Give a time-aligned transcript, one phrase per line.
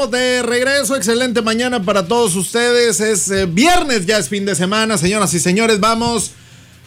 [0.00, 0.96] estamos de regreso.
[0.96, 3.00] Excelente mañana para todos ustedes.
[3.00, 5.78] Es eh, viernes, ya es fin de semana, señoras y señores.
[5.78, 6.30] Vamos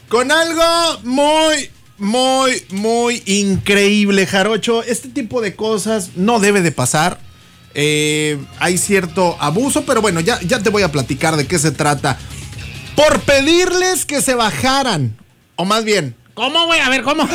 [0.10, 1.70] con algo muy,
[2.00, 4.82] muy, muy increíble, Jarocho.
[4.82, 7.20] Este tipo de cosas no debe de pasar.
[7.76, 11.72] Eh, hay cierto abuso, pero bueno, ya, ya te voy a platicar de qué se
[11.72, 12.18] trata.
[12.96, 15.16] Por pedirles que se bajaran,
[15.56, 16.80] o más bien, ¿Cómo, güey?
[16.80, 17.30] A ver, ¿cómo?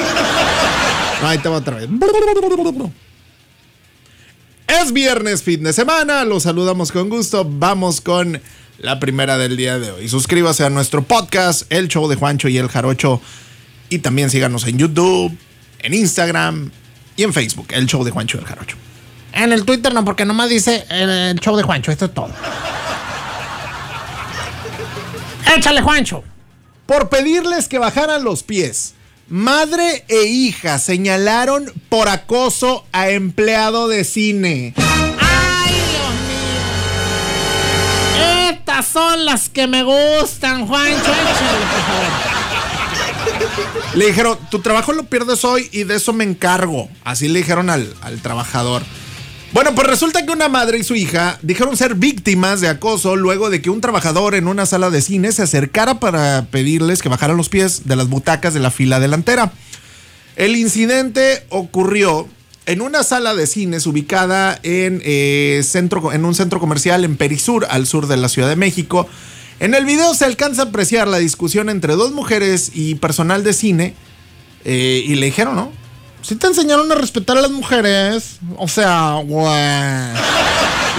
[1.22, 1.88] Ahí te va otra vez.
[4.68, 6.26] Es viernes, fin de semana.
[6.26, 7.46] Los saludamos con gusto.
[7.48, 8.38] Vamos con
[8.76, 10.10] la primera del día de hoy.
[10.10, 13.22] Suscríbase a nuestro podcast, El Show de Juancho y El Jarocho.
[13.88, 15.34] Y también síganos en YouTube,
[15.78, 16.70] en Instagram
[17.16, 18.76] y en Facebook, El Show de Juancho y El Jarocho.
[19.32, 21.90] En el Twitter no, porque nomás dice el, el show de Juancho.
[21.90, 22.28] Esto es todo.
[25.56, 26.22] Échale, Juancho.
[26.84, 28.92] Por pedirles que bajaran los pies.
[29.30, 34.72] Madre e hija señalaron por acoso a empleado de cine.
[34.76, 36.14] ¡Ay, Dios
[38.16, 38.48] mío!
[38.50, 41.12] Estas son las que me gustan, Juancho.
[43.94, 46.88] Le dijeron, tu trabajo lo pierdes hoy y de eso me encargo.
[47.04, 48.82] Así le dijeron al, al trabajador.
[49.52, 53.48] Bueno, pues resulta que una madre y su hija dijeron ser víctimas de acoso luego
[53.48, 57.36] de que un trabajador en una sala de cine se acercara para pedirles que bajaran
[57.36, 59.52] los pies de las butacas de la fila delantera.
[60.36, 62.28] El incidente ocurrió
[62.66, 67.66] en una sala de cines ubicada en, eh, centro, en un centro comercial en Perisur,
[67.70, 69.08] al sur de la Ciudad de México.
[69.60, 73.54] En el video se alcanza a apreciar la discusión entre dos mujeres y personal de
[73.54, 73.94] cine.
[74.64, 75.72] eh, y le dijeron, ¿no?
[76.22, 78.38] Si te enseñaron a respetar a las mujeres.
[78.56, 79.48] O sea, güey.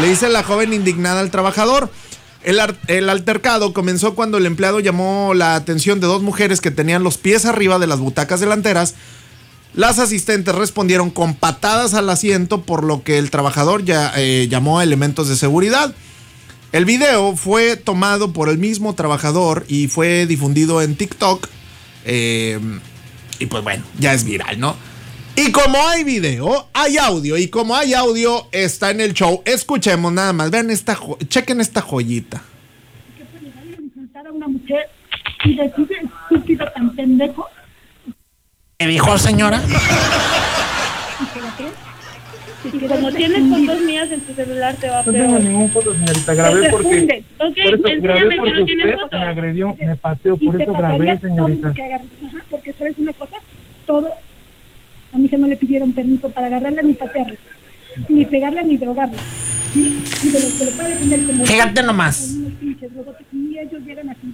[0.02, 1.92] Le dice la joven indignada al trabajador.
[2.42, 7.18] El, altercado comenzó cuando el empleado llamó la atención de dos mujeres que tenían los
[7.18, 8.96] pies arriba de las butacas delanteras.
[9.74, 14.80] Las asistentes respondieron con patadas al asiento, por lo que el trabajador ya eh, llamó
[14.80, 15.94] a elementos de seguridad.
[16.72, 21.48] El video fue tomado por el mismo trabajador y fue difundido en TikTok.
[22.06, 22.60] Eh,
[23.38, 24.76] y pues bueno, ya es viral, ¿no?
[25.42, 27.38] Y como hay video, hay audio.
[27.38, 29.42] Y como hay audio, está en el show.
[29.46, 30.52] Escuchemos nada más.
[30.52, 32.42] Vean esta, jo- chequen esta joyita.
[33.18, 34.90] que puede a insultar a una mujer
[35.46, 35.88] y decir
[36.30, 37.48] estúpido tan pendejo
[38.78, 39.62] ¿Qué dijo, señora?
[41.20, 41.68] y.
[42.74, 46.34] Y como tienes fotos mías en tu celular, te va No tengo ninguna foto, señorita.
[46.34, 47.24] Grabé porque.
[47.40, 49.20] Ok, Por eso grabé enséñame que porque no tienes usted fotos.
[49.20, 51.74] me agredió, me pateó, por eso grabé, señorita.
[52.50, 53.36] porque sabes una cosa,
[53.86, 54.10] todo,
[55.14, 57.36] a mi hija no le pidieron permiso para agarrarla ni patearla,
[58.08, 59.18] ni pegarla ni drogarla.
[59.76, 62.36] Y, y de los que le puede defender como Fíjate nomás.
[63.32, 64.34] y ellos llegan así.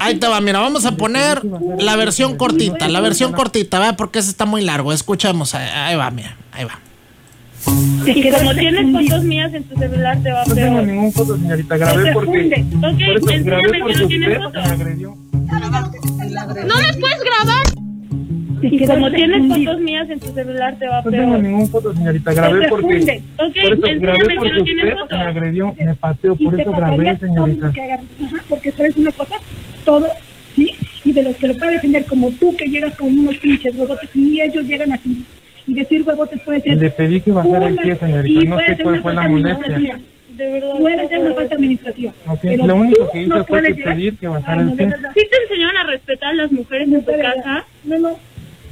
[0.00, 1.42] Ahí te va, mira, vamos a poner
[1.78, 3.96] la versión cortita, la versión cortita, ¿verdad?
[3.96, 4.92] Porque ese está muy largo.
[4.92, 6.78] Escuchamos, ahí, va, mira, ahí va.
[8.06, 11.76] Y como tienes fotos mías en tu celular, te va No tengo ninguna foto, señorita.
[11.76, 12.64] Grabé porque.
[12.76, 14.64] Ok, Por eso grabé enséñame que no tienes fotos.
[15.46, 17.67] ¡No me puedes grabar!
[18.62, 22.32] Y como tienes fotos mías en tu celular, te va No tengo ninguna foto, señorita.
[22.34, 22.86] Grabé porque.
[22.94, 23.22] refunde.
[23.38, 25.18] Ok, Por eso grabé que porque no usted me fotos.
[25.18, 27.72] agredió, me pateó, por eso grabé, señorita.
[28.48, 29.34] porque sabes una cosa,
[29.84, 30.06] todo,
[30.56, 30.74] ¿sí?
[31.04, 34.10] Y de los que lo puede defender como tú, que llegas con unos pinches huevotes,
[34.14, 35.24] y ellos llegan así.
[35.66, 36.76] Y decir huevotes puede ser...
[36.78, 38.40] Le pedí que bajara el pie, señorita.
[38.42, 40.00] y No puede sé ser cuál fue la molestia.
[40.38, 40.70] De verdad.
[40.78, 42.12] Puede ser una falta administrativa.
[42.28, 44.76] Ok, Pero lo único que hice no fue que pedir que bajara Ay, el no,
[44.76, 45.10] verdad.
[45.14, 47.64] ¿Sí te enseñaron a respetar a las mujeres en tu casa?
[47.84, 48.18] No, no.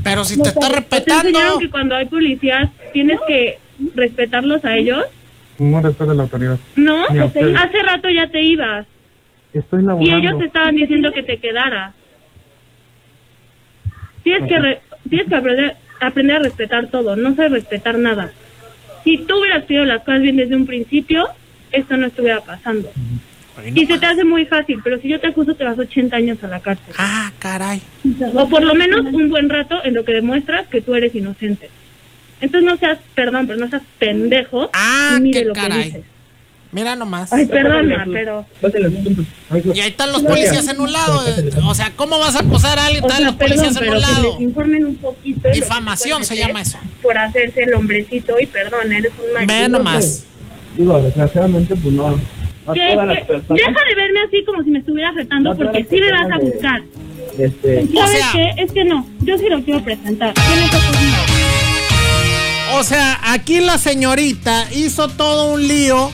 [0.06, 1.28] Pero si No te está sabes, ¿Te respetando.
[1.28, 3.58] enseñaron que cuando hay policías tienes que
[3.94, 5.04] respetarlos a ellos?
[5.58, 6.58] No respeto a la autoridad.
[6.76, 7.04] ¿No?
[7.06, 8.86] Hace rato ya te ibas.
[9.52, 10.16] Estoy Y laborando.
[10.18, 11.94] ellos te estaban diciendo que te quedaras.
[14.22, 18.30] Tienes que, re- tienes que aprender, aprender a respetar todo, no sé respetar nada.
[19.04, 21.26] Si tú hubieras pedido las cosas bien desde un principio,
[21.72, 22.90] esto no estuviera pasando.
[23.74, 26.38] Y se te hace muy fácil, pero si yo te acuso te vas 80 años
[26.44, 26.94] a la cárcel.
[26.98, 27.80] Ah, caray.
[28.34, 31.70] O por lo menos un buen rato en lo que demuestras que tú eres inocente.
[32.40, 35.84] Entonces no seas, perdón, pero no seas pendejo Ah, y mire qué lo que caray.
[35.84, 36.02] dices.
[36.72, 37.32] Mira nomás.
[37.32, 38.44] Ay, perdona, pero...
[39.72, 41.22] Y ahí están los policías en un lado.
[41.66, 43.04] O sea, ¿cómo vas a acusar a alguien?
[43.04, 44.32] O Están sea, los policías perdón, en un que lado.
[44.32, 45.40] les informen un poquito.
[45.42, 46.76] que Difamación se llama eso.
[47.00, 49.68] Por hacerse el hombrecito y perdón, eres un Ve machito.
[49.70, 50.24] nomás.
[50.76, 52.20] Digo, desgraciadamente, pues no.
[52.66, 53.58] No Que- todas las que- personas.
[53.66, 56.24] deja de verme así como si me estuvieras retando No porque sí me vas a
[56.24, 56.82] personas de- buscar.
[57.38, 58.62] Este, ¿Sabes sea- qué?
[58.62, 60.34] Es que no, yo sí lo quiero presentar.
[60.34, 60.70] Tienes.
[62.74, 66.10] O sea, aquí la señorita hizo todo un lío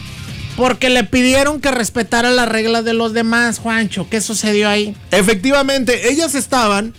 [0.57, 4.07] porque le pidieron que respetara las reglas de los demás, Juancho.
[4.11, 4.95] ¿Qué sucedió ahí?
[5.11, 6.93] Efectivamente, ellas estaban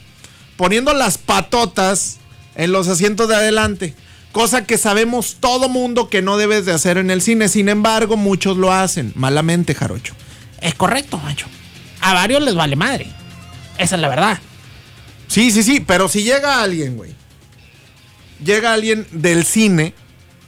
[0.58, 2.20] poniendo las patotas
[2.56, 3.94] en los asientos de adelante.
[4.34, 7.50] Cosa que sabemos todo mundo que no debes de hacer en el cine.
[7.50, 9.14] Sin embargo, muchos lo hacen.
[9.16, 10.16] Malamente, Jarocho.
[10.60, 11.46] Es correcto, Juancho.
[12.02, 13.06] A varios les vale madre.
[13.78, 14.40] Esa es la verdad.
[15.28, 17.12] Sí, sí, sí, pero si llega alguien, güey.
[18.44, 19.94] Llega alguien del cine,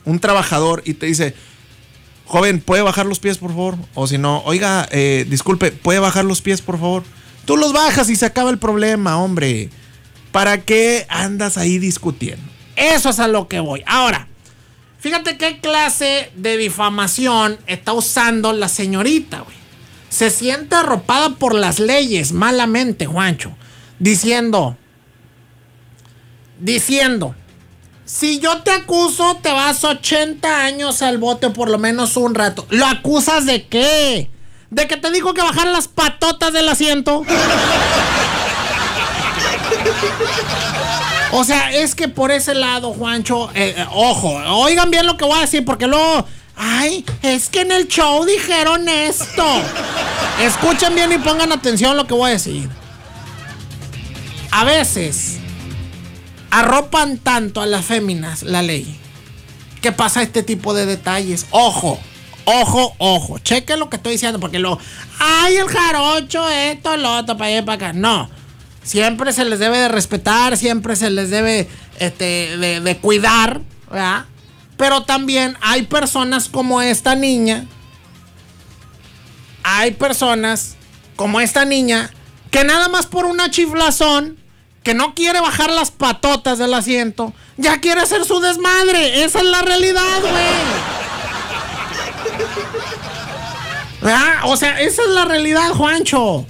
[0.03, 1.35] un trabajador, y te dice,
[2.25, 3.77] joven, ¿puede bajar los pies, por favor?
[3.93, 7.03] O si no, oiga, eh, disculpe, ¿puede bajar los pies, por favor?
[7.45, 9.69] Tú los bajas y se acaba el problema, hombre.
[10.31, 12.54] ¿Para qué andas ahí discutiendo?
[12.75, 13.83] Eso es a lo que voy.
[13.85, 14.27] Ahora,
[14.99, 19.55] fíjate qué clase de difamación está usando la señorita, güey.
[20.09, 23.51] Se siente arropada por las leyes, malamente, Juancho.
[23.99, 24.77] Diciendo,
[26.59, 27.35] diciendo,
[28.05, 32.65] si yo te acuso, te vas 80 años al bote por lo menos un rato.
[32.69, 34.29] ¿Lo acusas de qué?
[34.69, 37.23] ¿De que te dijo que bajar las patotas del asiento?
[41.31, 45.25] O sea, es que por ese lado, Juancho, eh, eh, ojo, oigan bien lo que
[45.25, 46.25] voy a decir, porque luego,
[46.55, 49.45] ay, es que en el show dijeron esto.
[50.41, 52.69] Escuchen bien y pongan atención lo que voy a decir.
[54.51, 55.39] A veces
[56.51, 58.97] arropan tanto a las féminas la ley
[59.85, 61.45] que pasa este tipo de detalles.
[61.51, 61.99] Ojo,
[62.45, 63.37] ojo, ojo.
[63.39, 64.79] Chequen lo que estoy diciendo, porque lo,
[65.19, 67.93] ay, el jarocho, esto, lo otro, para para acá.
[67.93, 68.29] No.
[68.85, 71.67] Siempre se les debe de respetar, siempre se les debe
[71.99, 73.59] este, de, de cuidar,
[73.91, 74.25] ¿verdad?
[74.77, 77.65] Pero también hay personas como esta niña,
[79.63, 80.75] hay personas
[81.17, 82.11] como esta niña
[82.51, 84.37] que nada más por una chiflazón,
[84.81, 89.25] que no quiere bajar las patotas del asiento, ya quiere hacer su desmadre.
[89.25, 90.33] Esa es la realidad, güey.
[94.01, 94.35] ¿Verdad?
[94.43, 96.45] O sea, esa es la realidad, Juancho.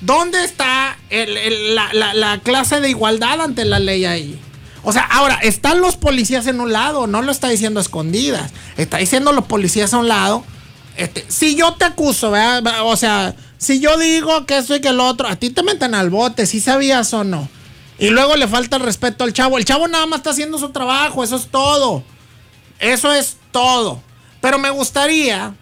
[0.00, 4.40] ¿Dónde está la, la- la clase de igualdad ante la ley ahí?
[4.82, 8.52] O sea, ahora, están los policías en un lado, no lo está diciendo a escondidas.
[8.76, 10.44] Está diciendo los policías a un lado.
[10.96, 12.32] Este, si yo te acuso,
[12.84, 15.94] O sea, si yo digo que esto y que el otro, a ti te meten
[15.94, 17.48] al bote, si sabías o no.
[17.98, 19.58] Y luego le falta el respeto al chavo.
[19.58, 22.04] El chavo nada más está haciendo su trabajo, eso es todo.
[22.78, 24.00] Eso es todo.
[24.40, 25.54] Pero me gustaría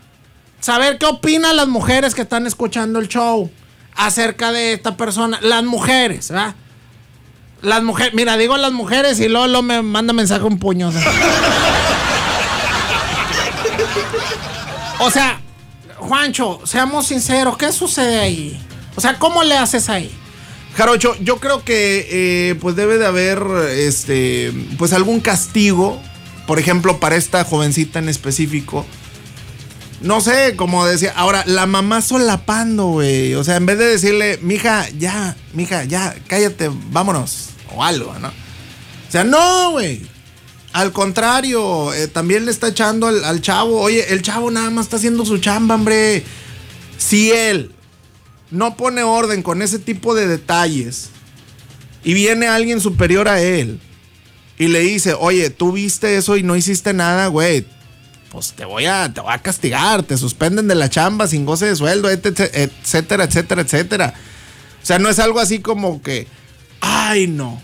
[0.61, 3.51] saber qué opinan las mujeres que están escuchando el show
[3.97, 5.39] acerca de esta persona.
[5.43, 6.55] Las mujeres, ¿verdad?
[7.63, 10.93] Las mujeres, mira, digo las mujeres y luego me manda mensaje un puño.
[14.99, 15.41] O sea,
[15.97, 18.61] Juancho, seamos sinceros, ¿qué sucede ahí?
[18.97, 20.11] O sea, ¿cómo le haces ahí?
[20.77, 26.01] Jarocho, yo creo que eh, pues debe de haber este pues algún castigo,
[26.47, 28.85] por ejemplo, para esta jovencita en específico.
[30.05, 33.35] No sé, como decía, ahora la mamá solapando, güey.
[33.37, 37.49] O sea, en vez de decirle, mija, ya, mija, ya, cállate, vámonos.
[37.75, 38.29] O algo, ¿no?
[38.29, 40.03] O sea, no, güey.
[40.75, 43.81] Al contrario, eh, también le está echando al, al chavo.
[43.81, 46.23] Oye, el chavo nada más está haciendo su chamba, hombre.
[46.99, 47.73] Si él
[48.51, 51.09] no pone orden con ese tipo de detalles
[52.05, 53.81] y viene alguien superior a él
[54.59, 57.67] y le dice, oye, tú viste eso y no hiciste nada, güey,
[58.35, 61.67] pues te voy a, te voy a castigar, te suspenden de la chamba sin goce
[61.67, 64.15] de sueldo, et- et- etcétera, etcétera, etcétera.
[64.83, 66.27] O sea, no es algo así como que,
[66.81, 67.63] ay, no.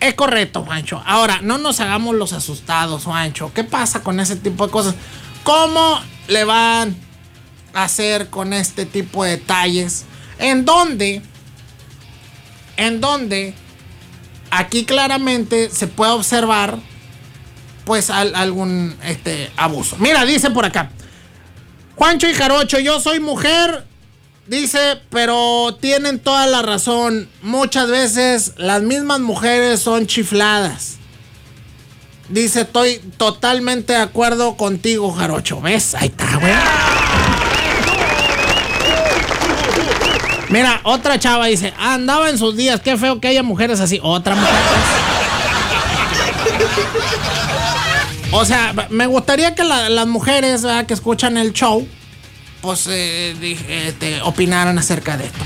[0.00, 1.02] Es correcto, Juancho.
[1.06, 3.52] Ahora, no nos hagamos los asustados, Juancho.
[3.54, 4.94] ¿Qué pasa con ese tipo de cosas?
[5.44, 6.96] ¿Cómo le van
[7.72, 10.04] a hacer con este tipo de detalles?
[10.38, 11.22] En donde,
[12.76, 13.54] en donde,
[14.50, 16.78] aquí claramente se puede observar,
[17.90, 19.96] pues, al- algún este, abuso.
[19.98, 20.90] Mira, dice por acá.
[21.96, 23.84] Juancho y Jarocho, yo soy mujer,
[24.46, 27.28] dice, pero tienen toda la razón.
[27.42, 30.98] Muchas veces las mismas mujeres son chifladas.
[32.28, 35.60] Dice, estoy totalmente de acuerdo contigo, Jarocho.
[35.60, 35.96] ¿Ves?
[35.96, 36.52] Ahí está, güey.
[40.50, 43.98] Mira, otra chava dice, andaba en sus días, qué feo que haya mujeres así.
[44.00, 44.54] Otra mujer.
[48.32, 51.86] O sea, me gustaría que la- las mujeres que escuchan el show,
[52.60, 53.34] pues eh,
[53.88, 55.38] este, opinaran acerca de esto.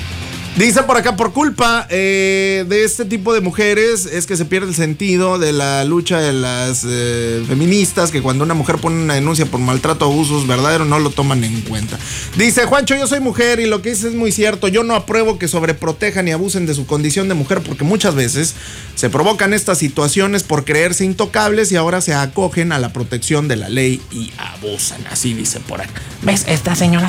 [0.56, 4.68] Dice por acá, por culpa eh, de este tipo de mujeres es que se pierde
[4.68, 9.14] el sentido de la lucha de las eh, feministas, que cuando una mujer pone una
[9.14, 11.98] denuncia por maltrato o abusos verdaderos no lo toman en cuenta.
[12.36, 15.40] Dice, Juancho, yo soy mujer y lo que dices es muy cierto, yo no apruebo
[15.40, 18.54] que sobreprotejan y abusen de su condición de mujer porque muchas veces
[18.94, 23.56] se provocan estas situaciones por creerse intocables y ahora se acogen a la protección de
[23.56, 26.00] la ley y abusan, así dice por acá.
[26.22, 26.44] ¿Ves?
[26.46, 27.08] Esta señora...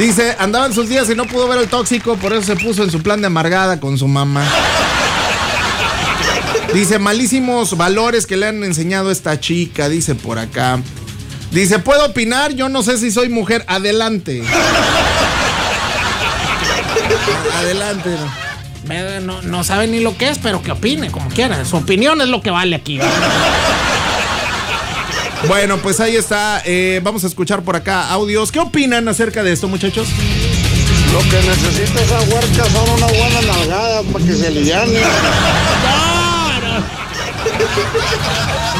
[0.00, 2.82] Dice, andaba en sus días y no pudo ver el tóxico, por eso se puso
[2.82, 4.46] en su plan de amargada con su mamá.
[6.72, 10.80] Dice, malísimos valores que le han enseñado esta chica, dice por acá.
[11.50, 12.54] Dice, ¿puedo opinar?
[12.54, 13.62] Yo no sé si soy mujer.
[13.66, 14.42] Adelante.
[17.58, 18.10] Adelante.
[19.22, 21.62] No, no sabe ni lo que es, pero que opine, como quiera.
[21.66, 22.98] Su opinión es lo que vale aquí.
[25.48, 26.62] Bueno, pues ahí está.
[26.64, 28.52] Eh, vamos a escuchar por acá audios.
[28.52, 30.08] ¿Qué opinan acerca de esto, muchachos?
[31.12, 34.60] Lo que necesita esa huerca son una buena nalgada para que se no.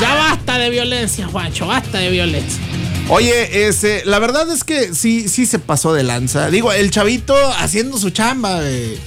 [0.01, 2.63] Ya basta de violencia, Juancho, basta de violencia.
[3.09, 6.51] Oye, ese, la verdad es que sí, sí se pasó de lanza.
[6.51, 8.99] Digo, el chavito haciendo su chamba, güey.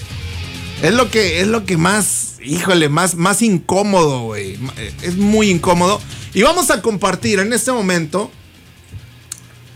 [0.82, 4.60] Es lo que, es lo que más, híjole, más, más incómodo, güey.
[5.02, 6.02] Es muy incómodo.
[6.34, 8.32] Y vamos a compartir en este momento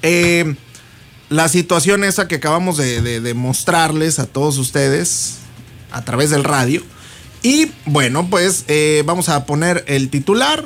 [0.02, 0.56] eh,
[1.30, 5.38] la situación esa que acabamos de, mostrarles a todos ustedes
[5.92, 6.82] a través del radio.
[7.44, 10.66] Y bueno, pues eh, vamos a poner el titular.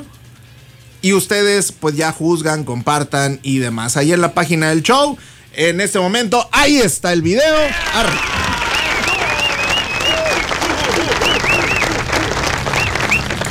[1.02, 3.96] Y ustedes pues ya juzgan, compartan y demás.
[3.96, 5.18] Ahí en la página del show.
[5.54, 7.58] En este momento, ahí está el video.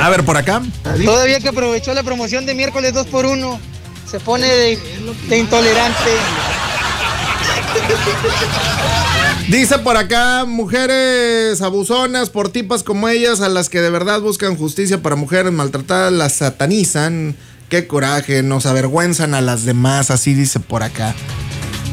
[0.02, 0.62] A ver, por acá.
[1.06, 3.60] Todavía que aprovechó la promoción de miércoles 2 por 1
[4.10, 4.80] se pone de,
[5.30, 6.12] de intolerante.
[9.48, 14.58] Dice por acá, mujeres abusonas por tipas como ellas, a las que de verdad buscan
[14.58, 17.36] justicia para mujeres maltratadas, las satanizan.
[17.70, 21.14] Qué coraje, nos avergüenzan a las demás, así dice por acá.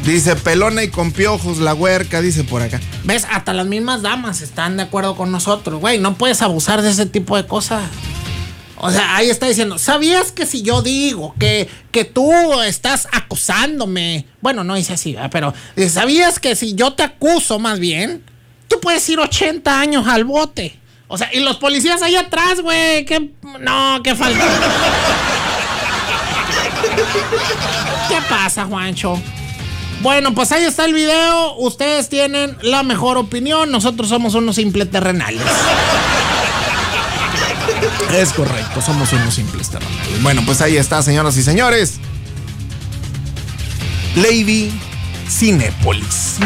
[0.03, 2.79] Dice pelona y con piojos, la huerca, dice por acá.
[3.03, 3.27] ¿Ves?
[3.29, 5.99] Hasta las mismas damas están de acuerdo con nosotros, güey.
[5.99, 7.83] No puedes abusar de ese tipo de cosas.
[8.77, 14.25] O sea, ahí está diciendo, ¿sabías que si yo digo que, que tú estás acusándome?
[14.39, 15.53] Bueno, no dice así, pero
[15.89, 18.23] ¿sabías que si yo te acuso más bien,
[18.69, 20.79] tú puedes ir 80 años al bote?
[21.09, 23.31] O sea, y los policías ahí atrás, güey, que...
[23.59, 24.45] No, qué falta.
[28.07, 29.21] ¿Qué pasa, Juancho?
[30.01, 31.55] Bueno, pues ahí está el video.
[31.57, 33.71] Ustedes tienen la mejor opinión.
[33.71, 35.41] Nosotros somos unos simples terrenales.
[38.13, 40.23] Es correcto, somos unos simples terrenales.
[40.23, 41.99] Bueno, pues ahí está, señoras y señores.
[44.15, 44.71] Lady
[45.29, 46.37] Cinépolis.